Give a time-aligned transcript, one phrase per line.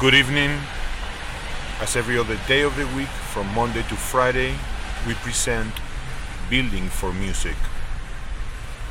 [0.00, 0.56] Good evening.
[1.80, 4.54] As every other day of the week, from Monday to Friday,
[5.08, 5.74] we present
[6.48, 7.56] Building for Music,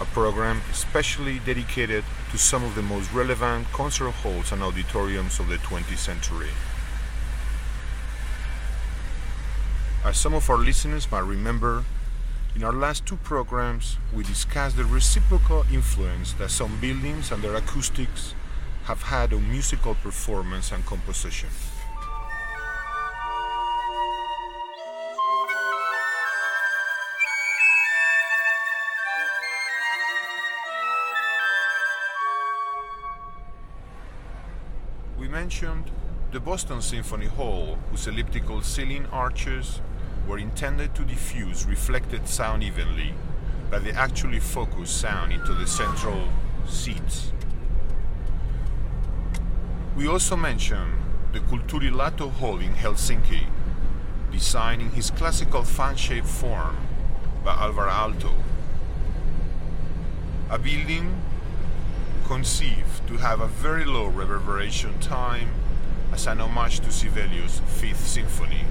[0.01, 5.47] a program especially dedicated to some of the most relevant concert halls and auditoriums of
[5.47, 6.49] the 20th century.
[10.03, 11.85] As some of our listeners might remember,
[12.53, 17.55] in our last two programs, we discussed the reciprocal influence that some buildings and their
[17.55, 18.33] acoustics
[18.87, 21.49] have had on musical performance and composition.
[35.19, 35.91] We mentioned
[36.31, 39.81] the Boston Symphony Hall, whose elliptical ceiling arches
[40.25, 43.13] were intended to diffuse reflected sound evenly,
[43.69, 46.29] but they actually focus sound into the central
[46.65, 47.33] seats.
[49.97, 50.93] We also mention
[51.33, 53.47] the Kulttuurilato Hall in Helsinki,
[54.31, 56.77] designed in his classical fan-shaped form
[57.43, 58.31] by Alvar Aalto.
[60.51, 61.19] A building
[62.27, 65.49] conceived to have a very low reverberation time
[66.13, 68.65] as an homage to Sibelius' Fifth Symphony.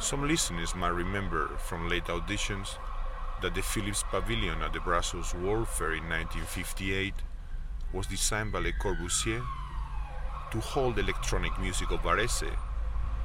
[0.00, 2.76] Some listeners might remember from late auditions
[3.42, 7.14] that the Philips Pavilion at the Brussels World Fair in 1958
[7.92, 9.42] was designed by Le Corbusier
[10.52, 12.56] to hold electronic music of Varese.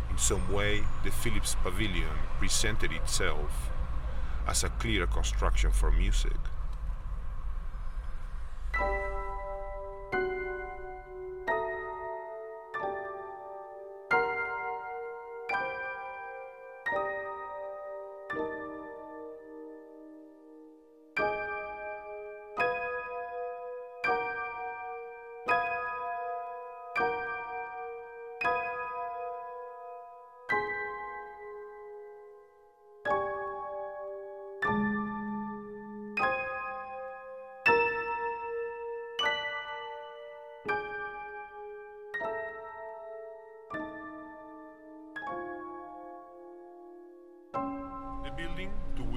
[0.10, 3.70] In some way, the Philips Pavilion presented itself
[4.48, 6.38] as a clear construction for music.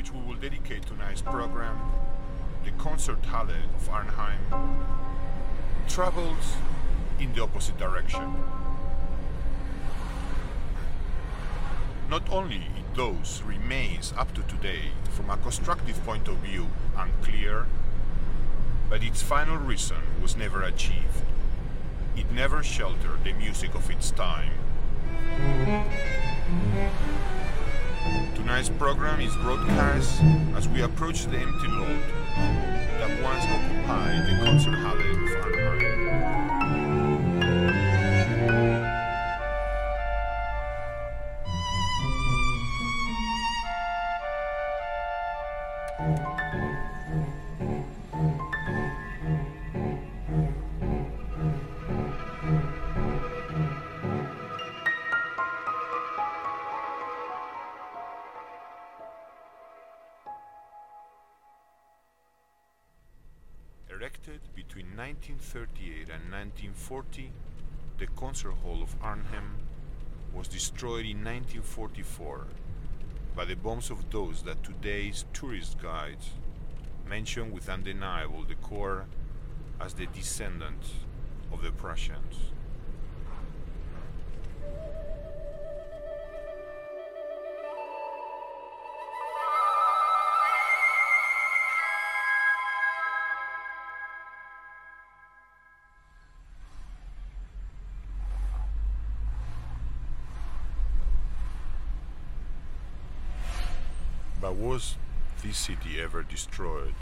[0.06, 1.77] Which we will dedicate tonight's program,
[2.65, 4.39] the Concerthalle of Arnhem,
[5.89, 6.56] travels
[7.19, 8.34] in the opposite direction.
[12.09, 17.66] Not only it thus remains up to today from a constructive point of view unclear,
[18.89, 21.22] but its final reason was never achieved.
[22.16, 24.53] It never sheltered the music of its time.
[28.34, 30.22] Tonight's program is broadcast
[30.55, 31.89] as we approach the empty lot
[32.99, 36.06] that once occupied the concert hall of Arnhem.
[47.09, 47.46] Erected
[65.16, 67.31] 1938 and 1940,
[67.99, 69.56] the concert hall of Arnhem
[70.34, 72.47] was destroyed in 1944
[73.34, 76.32] by the bombs of those that today's tourist guides
[77.09, 79.06] mention with undeniable decor
[79.81, 80.93] as the descendants
[81.50, 82.53] of the Prussians.
[104.47, 104.95] But was
[105.43, 106.95] this city ever destroyed?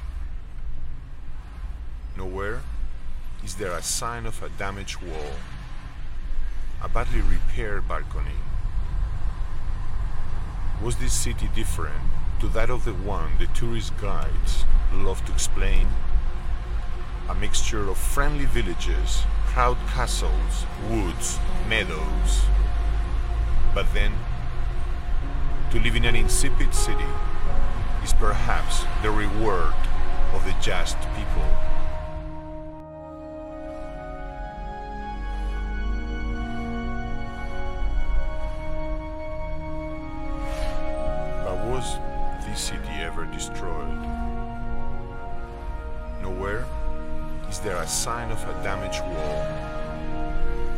[2.16, 2.62] Nowhere
[3.44, 5.34] is there a sign of a damaged wall,
[6.82, 8.40] a badly repaired balcony.
[10.82, 12.08] Was this city different
[12.40, 14.64] to that of the one the tourist guides
[14.94, 15.88] love to explain?
[17.28, 21.38] A mixture of friendly villages, proud castles, woods,
[21.68, 22.46] meadows.
[23.74, 24.14] But then,
[25.72, 27.04] to live in an insipid city
[28.04, 29.72] is perhaps the reward
[30.34, 31.48] of the just people.
[41.44, 41.96] But was
[42.44, 43.98] this city ever destroyed?
[46.20, 46.66] Nowhere
[47.48, 49.46] is there a sign of a damaged wall,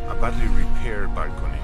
[0.08, 1.58] a badly repaired balcony.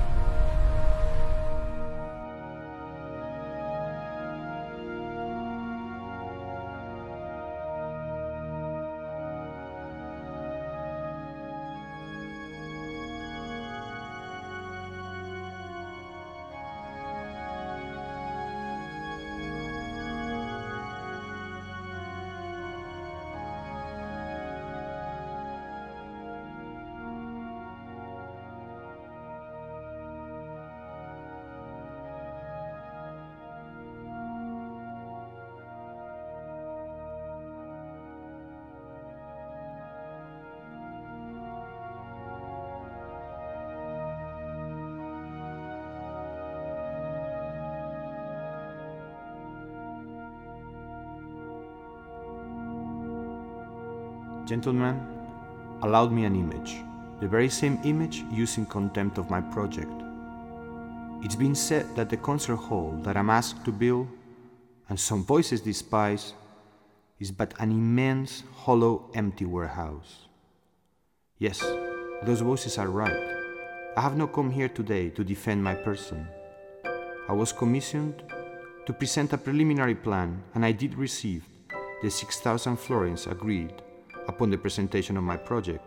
[54.44, 55.00] Gentlemen,
[55.82, 56.82] allowed me an image,
[57.20, 59.92] the very same image used in contempt of my project.
[61.22, 64.08] It's been said that the concert hall that I'm asked to build,
[64.88, 66.34] and some voices despise,
[67.20, 70.26] is but an immense, hollow, empty warehouse.
[71.38, 71.60] Yes,
[72.24, 73.36] those voices are right.
[73.96, 76.26] I have not come here today to defend my person.
[77.28, 78.24] I was commissioned
[78.86, 81.44] to present a preliminary plan, and I did receive
[82.02, 83.72] the 6,000 florins agreed
[84.28, 85.84] upon the presentation of my project.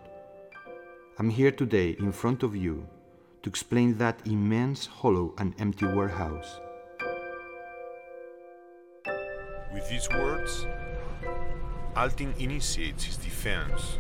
[1.18, 2.88] I'm here today in front of you
[3.44, 6.60] to explain that immense, hollow, and empty warehouse.
[9.74, 10.66] With these words,
[11.96, 13.98] Alting initiates his defense.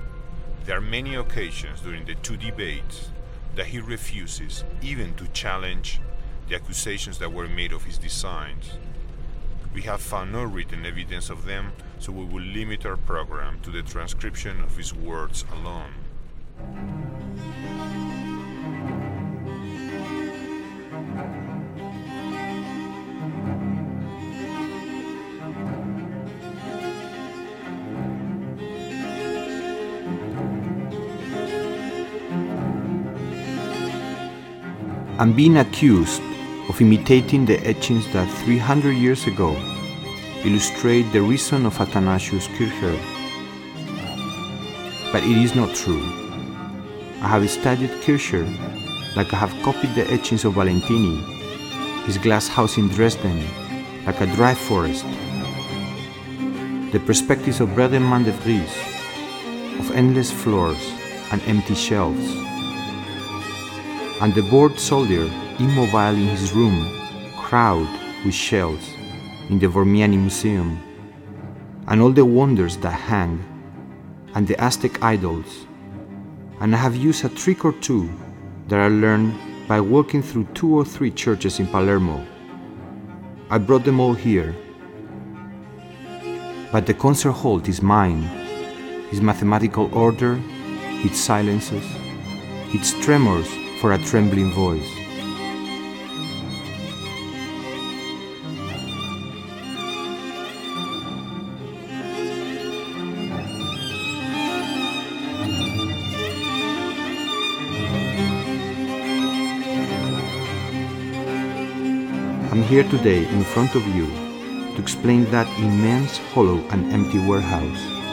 [0.66, 3.10] There are many occasions during the two debates
[3.56, 6.02] that he refuses even to challenge
[6.50, 8.78] the accusations that were made of his designs.
[9.76, 13.72] We have found no written evidence of them, so we will limit our program to
[13.72, 15.92] the transcription of his words alone.
[35.20, 36.22] I'm being accused
[36.70, 39.56] of imitating the etchings that 300 years ago
[40.44, 42.98] illustrate the reason of Athanasius Kircher.
[45.12, 46.04] But it is not true.
[47.22, 48.46] I have studied Kircher
[49.16, 51.18] like I have copied the etchings of Valentini,
[52.06, 53.44] his glass house in Dresden,
[54.06, 55.06] like a dry forest,
[56.92, 58.76] the perspectives of Vredeman de Vries,
[59.80, 60.92] of endless floors
[61.32, 62.36] and empty shelves,
[64.22, 65.30] and the bored soldier
[65.60, 66.90] immobile in his room,
[67.38, 67.90] crowded
[68.24, 68.90] with shells
[69.50, 70.80] in the Vormiani Museum,
[71.88, 73.44] and all the wonders that hang,
[74.34, 75.68] and the Aztec idols.
[76.62, 78.10] And I have used a trick or two
[78.70, 79.36] that I learned
[79.68, 82.26] by walking through two or three churches in Palermo.
[83.50, 84.56] I brought them all here.
[86.72, 88.24] But the concert hall is mine,
[89.12, 90.40] its mathematical order,
[91.04, 91.86] its silences,
[92.74, 93.48] its tremors
[93.86, 94.82] for a trembling voice.
[112.52, 114.08] I'm here today in front of you
[114.74, 118.05] to explain that immense, hollow, and empty warehouse.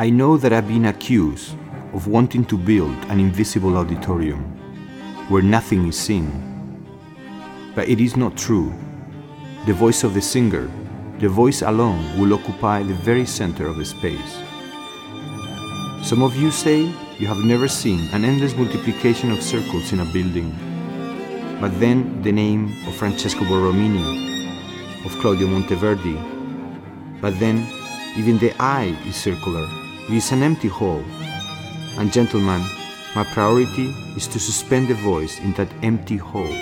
[0.00, 1.56] I know that I've been accused
[1.92, 4.44] of wanting to build an invisible auditorium
[5.28, 6.30] where nothing is seen.
[7.74, 8.72] But it is not true.
[9.66, 10.70] The voice of the singer,
[11.18, 14.38] the voice alone, will occupy the very center of the space.
[16.06, 16.82] Some of you say
[17.18, 20.54] you have never seen an endless multiplication of circles in a building.
[21.60, 27.20] But then the name of Francesco Borromini, of Claudio Monteverdi.
[27.20, 27.66] But then
[28.16, 29.68] even the eye is circular
[30.16, 31.04] is an empty hall.
[31.98, 32.62] And gentlemen,
[33.14, 36.54] my priority is to suspend the voice in that empty hall.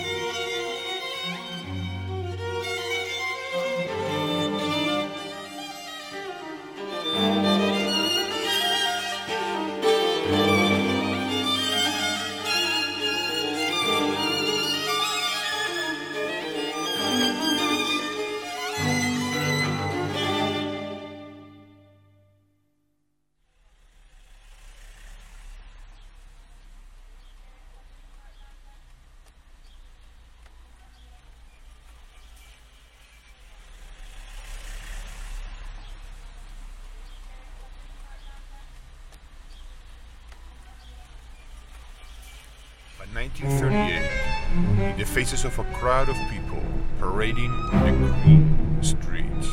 [43.42, 46.62] 1938, in the faces of a crowd of people
[46.98, 49.48] parading on the green streets,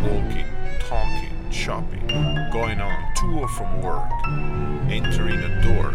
[0.00, 0.46] walking,
[0.78, 2.06] talking, shopping,
[2.52, 4.08] going on to or from work,
[4.88, 5.90] entering a door,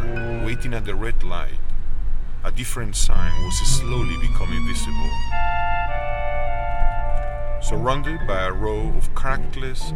[0.46, 1.60] waiting at the red light,
[2.44, 5.12] a different sign was slowly becoming visible.
[7.62, 9.94] Surrounded by a row of crackless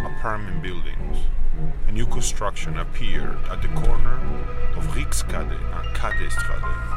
[0.00, 1.18] apartment buildings,
[1.88, 4.16] a new construction appeared at the corner
[4.76, 6.96] of Rikskade and Kadestrade.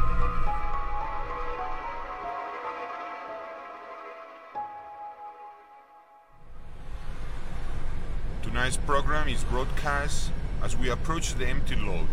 [8.42, 10.30] Tonight's program is broadcast
[10.62, 12.06] as we approach the empty lot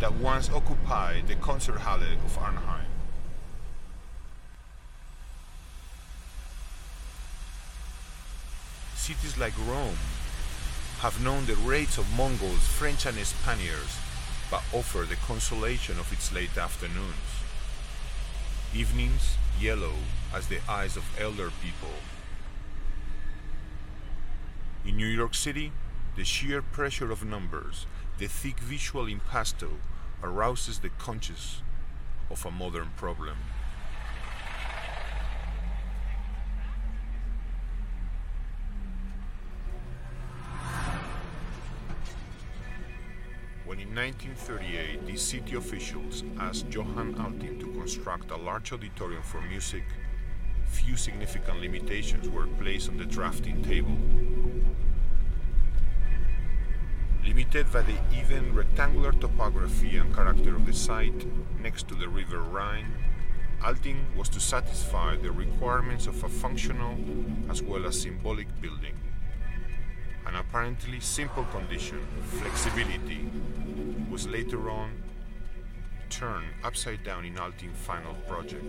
[0.00, 2.86] that once occupied the concert hall of Arnhem.
[8.96, 9.98] Cities like Rome
[11.04, 13.98] have known the raids of Mongols, French, and Spaniards,
[14.50, 17.28] but offer the consolation of its late afternoons.
[18.74, 19.92] Evenings yellow
[20.34, 21.92] as the eyes of elder people.
[24.86, 25.72] In New York City,
[26.16, 27.84] the sheer pressure of numbers,
[28.16, 29.72] the thick visual impasto,
[30.22, 31.60] arouses the conscience
[32.30, 33.36] of a modern problem.
[43.94, 49.84] In 1938 the city officials asked Johann Alting to construct a large auditorium for music,
[50.66, 53.96] few significant limitations were placed on the drafting table.
[57.24, 61.24] Limited by the even rectangular topography and character of the site
[61.60, 62.92] next to the river Rhine,
[63.64, 66.96] Alting was to satisfy the requirements of a functional
[67.48, 68.96] as well as symbolic building.
[70.26, 72.00] An apparently simple condition,
[72.40, 73.30] flexibility,
[74.14, 74.92] was later on
[76.08, 78.64] turned upside down in Alting's final project.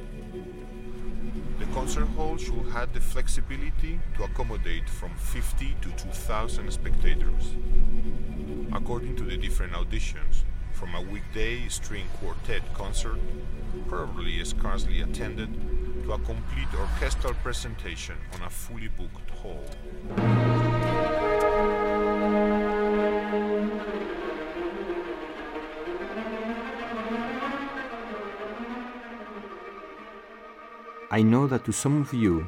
[1.60, 7.54] The concert hall should have the flexibility to accommodate from 50 to 2,000 spectators.
[8.74, 13.20] According to the different auditions, from a weekday string quartet concert,
[13.88, 15.54] probably scarcely attended,
[16.06, 19.64] to a complete orchestral presentation on a fully booked hall.
[31.12, 32.48] I know that to some of you,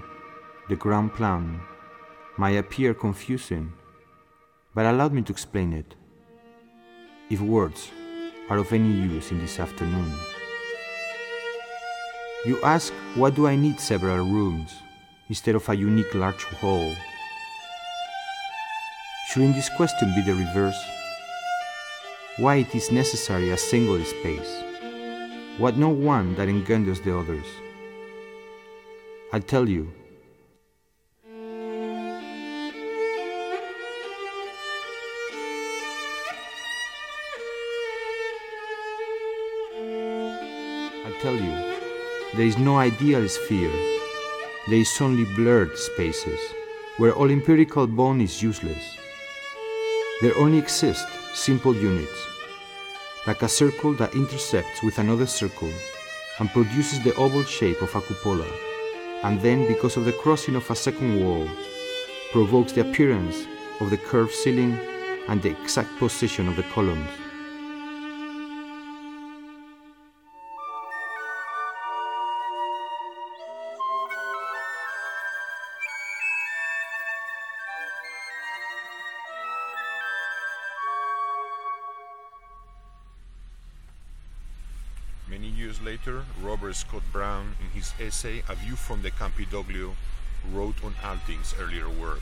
[0.68, 1.62] the ground plan
[2.38, 3.72] might appear confusing,
[4.74, 5.94] but allow me to explain it.
[7.30, 7.92] If words
[8.50, 10.12] are of any use in this afternoon.
[12.46, 14.74] You ask, why do I need several rooms
[15.30, 16.96] instead of a unique large hall?
[19.30, 20.82] Shouldn't this question be the reverse?
[22.38, 24.64] Why it is necessary a single space?
[25.60, 27.46] What no one that engenders the others?
[29.34, 29.92] I'll tell you.
[41.06, 41.52] I'll tell you.
[42.36, 43.70] There is no ideal sphere.
[44.70, 46.40] There is only blurred spaces,
[46.96, 48.98] where all empirical bone is useless.
[50.22, 52.28] There only exist simple units,
[53.28, 55.72] like a circle that intersects with another circle
[56.40, 58.48] and produces the oval shape of a cupola
[59.24, 61.48] and then, because of the crossing of a second wall,
[62.32, 63.48] provokes the appearance
[63.80, 64.80] of the curved ceiling
[65.28, 67.10] and the exact position of the columns.
[86.48, 89.96] Robert Scott Brown, in his essay A View from the Campidoglio,
[90.54, 92.22] wrote on Alting's earlier work.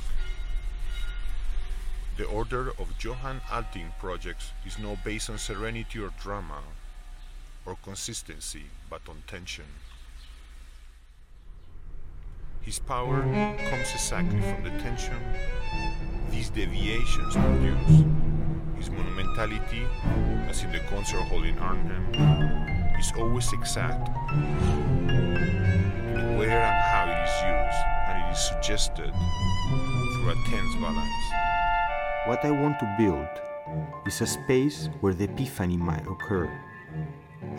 [2.17, 6.63] The order of Johann Alting projects is not based on serenity or drama,
[7.67, 9.65] or consistency, but on tension.
[12.62, 15.22] His power comes exactly from the tension
[16.32, 18.03] these deviations produce.
[18.75, 19.86] His monumentality,
[20.50, 24.09] as in the concert hall in Arnhem, is always exact.
[26.17, 31.25] In where and how it is used, and it is suggested through a tense balance.
[32.27, 33.27] What I want to build
[34.05, 36.49] is a space where the epiphany might occur,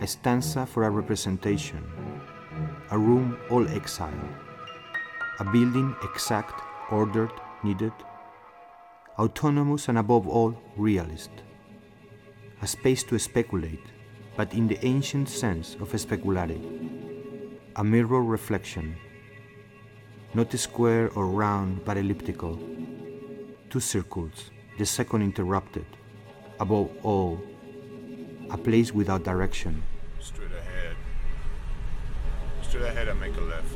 [0.00, 1.84] a stanza for a representation,
[2.90, 4.28] a room all exile,
[5.38, 7.92] a building exact, ordered, needed,
[9.18, 11.30] autonomous and above all realist,
[12.62, 13.84] a space to speculate,
[14.36, 16.60] but in the ancient sense of a speculare,
[17.76, 18.96] a mirror reflection,
[20.34, 22.58] not square or round but elliptical,
[23.70, 25.86] two circles, the second interrupted,
[26.60, 27.40] above all,
[28.50, 29.82] a place without direction.
[30.20, 30.96] Straight ahead.
[32.62, 33.72] Straight ahead and make a left.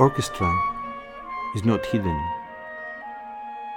[0.00, 0.50] Orchestra
[1.54, 2.18] is not hidden.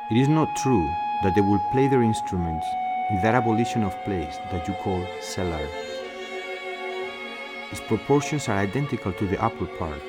[0.10, 0.90] It is not true
[1.22, 2.66] that they will play their instruments
[3.10, 5.68] in that abolition of place that you call cellar.
[7.72, 10.02] Its proportions are identical to the upper part,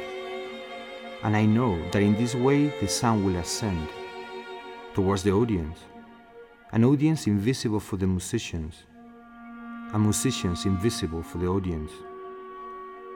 [1.24, 3.88] and I know that in this way the sound will ascend
[4.94, 5.80] towards the audience,
[6.70, 8.84] an audience invisible for the musicians,
[9.92, 11.90] and musicians invisible for the audience.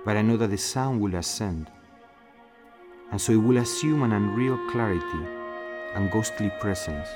[0.04, 1.70] But I know that the sound will ascend
[3.10, 5.26] and so it will assume an unreal clarity
[5.94, 7.08] and ghostly presence.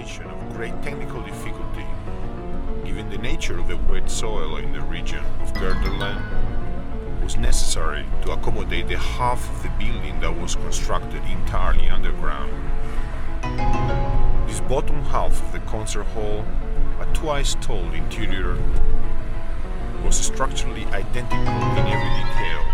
[0.00, 1.84] Of great technical difficulty,
[2.86, 8.32] given the nature of the wet soil in the region of Gelderland, was necessary to
[8.32, 12.50] accommodate the half of the building that was constructed entirely underground.
[14.48, 16.46] This bottom half of the concert hall,
[16.98, 18.56] a twice tall interior,
[20.02, 22.69] was structurally identical in every detail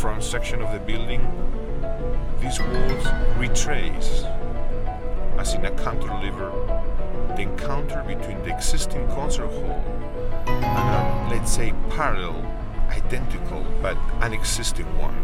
[0.00, 1.20] front section of the building,
[2.40, 4.24] these walls retrace,
[5.36, 6.50] as in a cantilever,
[7.36, 9.84] the encounter between the existing concert hall
[10.46, 12.40] and a, let's say, parallel,
[12.88, 15.14] identical, but unexisting one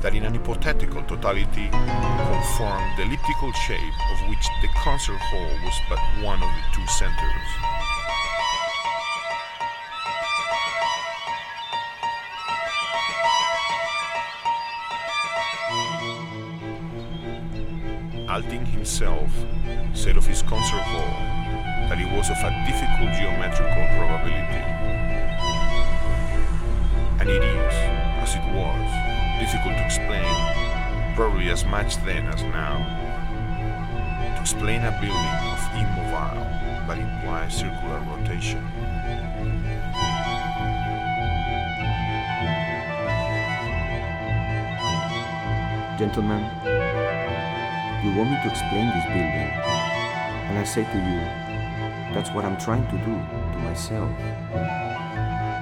[0.00, 5.74] that in an hypothetical totality conformed the elliptical shape of which the concert hall was
[5.88, 7.67] but one of the two centers.
[18.68, 19.30] Himself
[19.94, 21.38] said of his concert hall
[21.88, 24.64] that it was of a difficult geometrical probability.
[27.20, 27.74] And it is,
[28.22, 28.88] as it was,
[29.40, 30.28] difficult to explain,
[31.16, 32.76] probably as much then as now.
[34.36, 36.46] To explain a building of immobile
[36.86, 38.64] but implies circular rotation.
[45.98, 46.44] Gentlemen,
[48.04, 49.50] you want me to explain this building,
[50.48, 51.20] and I say to you,
[52.14, 53.14] that's what I'm trying to do
[53.52, 54.10] to myself.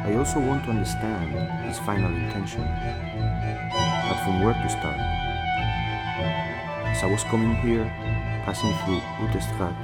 [0.06, 1.32] I also want to understand
[1.66, 2.62] his final intention,
[4.08, 5.00] but from where to start?
[6.86, 7.84] As I was coming here,
[8.44, 9.74] passing through Utestraat,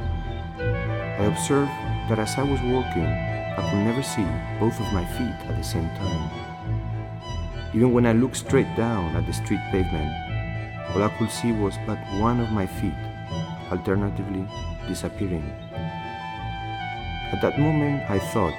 [1.19, 1.73] I observed
[2.09, 4.27] that as I was walking, I could never see
[4.61, 6.31] both of my feet at the same time.
[7.75, 10.13] Even when I looked straight down at the street pavement,
[10.95, 12.95] all I could see was but one of my feet,
[13.71, 14.47] alternatively
[14.87, 15.45] disappearing.
[17.33, 18.53] At that moment, I thought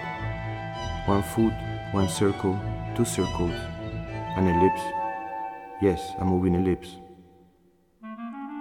[1.06, 1.54] one foot,
[1.92, 2.60] one circle,
[2.96, 3.54] two circles,
[4.36, 4.82] an ellipse.
[5.80, 6.96] Yes, a moving ellipse.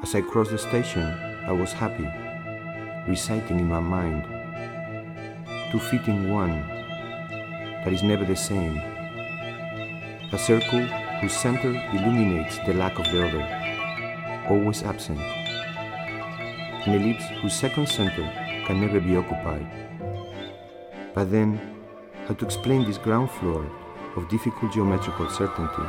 [0.03, 1.07] As I crossed the station,
[1.47, 2.09] I was happy,
[3.09, 4.25] reciting in my mind
[5.71, 6.61] two feet in one
[7.85, 8.77] that is never the same.
[10.31, 10.83] A circle
[11.21, 13.62] whose center illuminates the lack of the other
[14.49, 15.19] always absent.
[15.19, 18.25] An ellipse whose second center
[18.67, 19.67] can never be occupied.
[21.15, 21.61] But then,
[22.27, 23.65] how to explain this ground floor
[24.17, 25.83] of difficult geometrical certainty?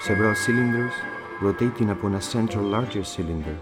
[0.00, 0.94] Several cylinders
[1.40, 3.58] rotating upon a central larger cylinder.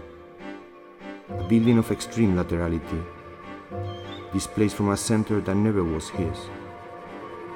[1.29, 3.03] A building of extreme laterality,
[4.33, 6.37] displaced from a center that never was his,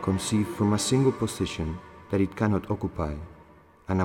[0.01, 1.77] conceived from a single position
[2.11, 3.13] that it cannot occupy,
[3.87, 3.99] an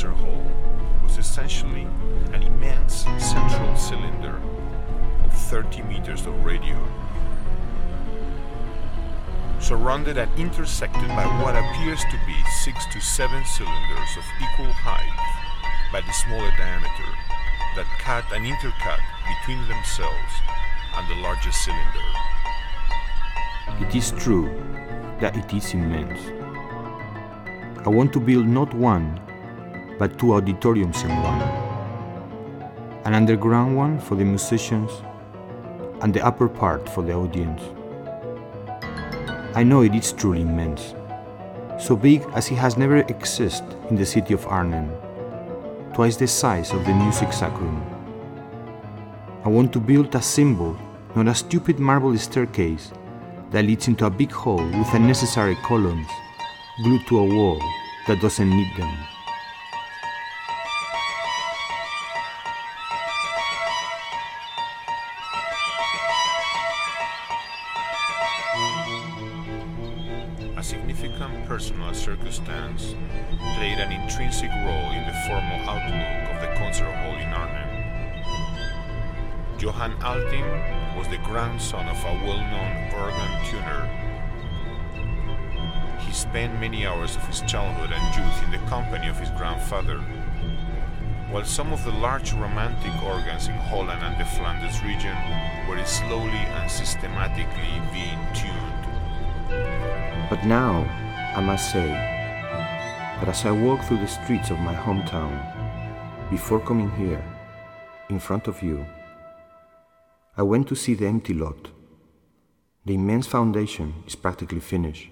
[0.00, 0.50] concert hall
[1.02, 1.86] was essentially
[2.32, 4.40] an immense central cylinder
[5.22, 6.78] of 30 meters of radius,
[9.58, 12.34] surrounded and intersected by what appears to be
[12.64, 15.12] six to seven cylinders of equal height
[15.92, 17.10] but smaller diameter
[17.76, 20.32] that cut and intercut between themselves
[20.96, 22.08] and the largest cylinder.
[23.86, 24.48] It is true
[25.20, 26.20] that it is immense.
[27.84, 29.20] I want to build not one,
[30.00, 31.42] but two auditoriums in one.
[33.04, 34.90] An underground one for the musicians,
[36.00, 37.60] and the upper part for the audience.
[39.54, 40.94] I know it is truly immense,
[41.78, 44.90] so big as it has never existed in the city of Arnhem,
[45.92, 47.84] twice the size of the Musis Sacrum.
[49.44, 50.78] I want to build a symbol,
[51.14, 52.90] not a stupid marble staircase
[53.50, 56.08] that leads into a big hall with unnecessary columns
[56.82, 57.60] glued to a wall
[58.06, 58.96] that doesn't need them.
[100.30, 100.84] But now,
[101.34, 105.34] I must say that as I walk through the streets of my hometown,
[106.30, 107.20] before coming here,
[108.08, 108.86] in front of you,
[110.36, 111.70] I went to see the empty lot.
[112.86, 115.10] The immense foundation is practically finished.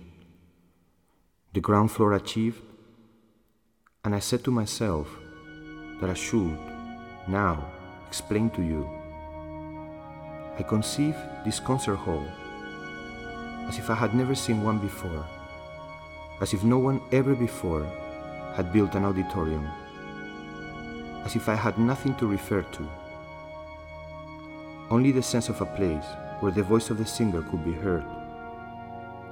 [1.52, 2.62] The ground floor achieved,
[4.04, 5.08] and I said to myself
[6.00, 6.56] that I should
[7.26, 7.64] now
[8.06, 8.88] explain to you.
[10.56, 12.24] I conceived this concert hall
[13.68, 15.26] as if I had never seen one before,
[16.40, 17.84] as if no one ever before
[18.54, 19.68] had built an auditorium,
[21.24, 22.88] as if I had nothing to refer to,
[24.90, 26.06] only the sense of a place
[26.40, 28.04] where the voice of the singer could be heard,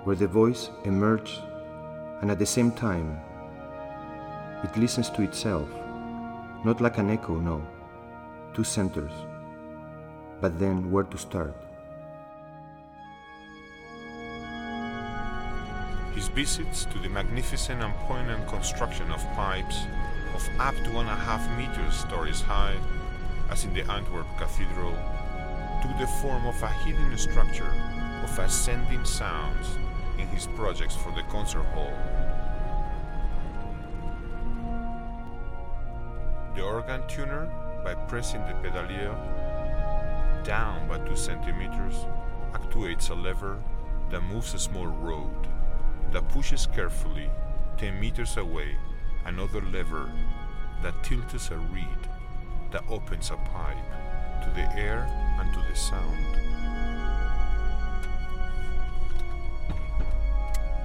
[0.05, 1.41] where the voice emerged
[2.21, 3.19] and at the same time
[4.65, 5.69] it listens to itself,
[6.65, 7.67] not like an echo, no,
[8.55, 9.13] two centers,
[10.41, 11.55] but then where to start.
[16.37, 19.87] Visits to the magnificent and poignant construction of pipes
[20.35, 22.77] of up to one and a half meters stories high,
[23.49, 24.95] as in the Antwerp Cathedral,
[25.81, 27.73] took the form of a hidden structure
[28.23, 29.79] of ascending sounds
[30.19, 31.97] in his projects for the concert hall.
[36.55, 37.49] The organ tuner,
[37.83, 39.15] by pressing the pedalier
[40.45, 42.05] down by 2 centimeters,
[42.53, 43.57] actuates a lever
[44.11, 45.49] that moves a small road,
[46.17, 47.29] that pushes carefully
[47.77, 48.75] 10 meters away
[49.27, 50.11] another lever
[50.83, 52.09] that tilts a reed,
[52.73, 53.77] that opens a pipe
[54.43, 55.07] to the air
[55.39, 56.17] and to the sound.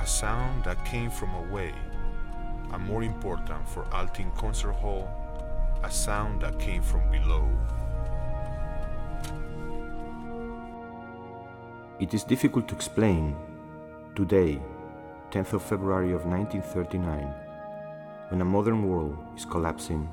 [0.02, 1.72] A sound that came from away,
[2.74, 5.08] and more important for Alting Concert Hall,
[5.82, 7.48] a sound that came from below.
[12.02, 13.38] It is difficult to explain.
[14.14, 14.60] Today,
[15.32, 17.34] 10th of February of 1939,
[18.30, 20.10] when a modern world is collapsing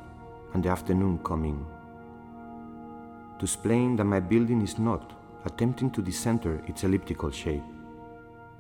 [0.55, 1.67] and the afternoon coming.
[3.41, 5.13] To explain that my building is not
[5.45, 7.65] attempting to decenter its elliptical shape,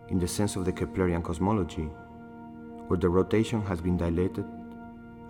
[0.09, 1.88] in the sense of the Keplerian cosmology,
[2.88, 4.44] where the rotation has been dilated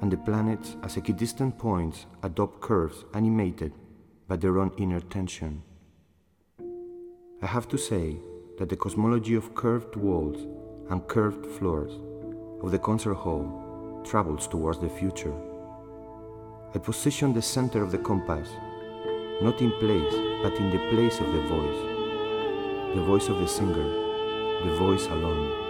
[0.00, 3.72] and the planets as equidistant points adopt curves animated
[4.28, 5.62] by their own inner tension.
[7.42, 8.16] I have to say
[8.58, 10.46] that the cosmology of curved walls
[10.90, 11.92] and curved floors
[12.62, 15.34] of the concert hall travels towards the future.
[16.74, 18.48] I position the center of the compass
[19.40, 21.80] not in place but in the place of the voice,
[22.94, 24.08] the voice of the singer
[24.64, 25.67] the voice alone.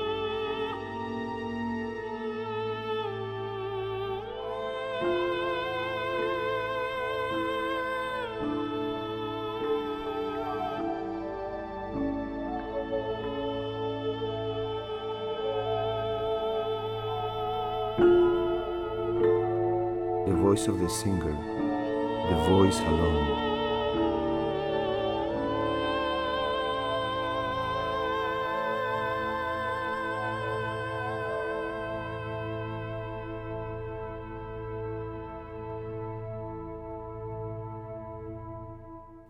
[20.88, 21.36] The singer,
[22.30, 23.44] the voice alone.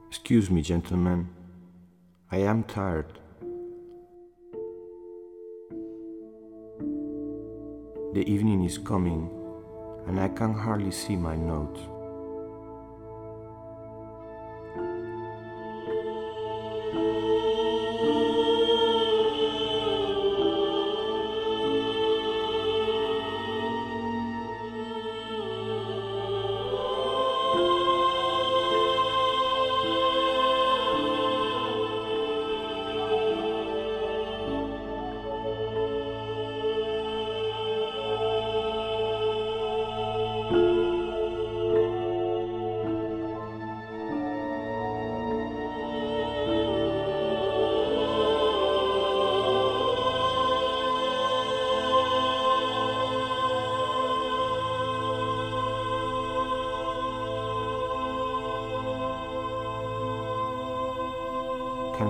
[0.08, 1.28] Excuse me, gentlemen.
[2.30, 3.18] I am tired.
[8.14, 9.47] The evening is coming,
[10.08, 11.80] and I can hardly see my notes.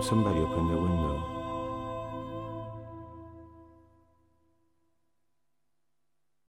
[0.01, 1.18] Somebody open the window?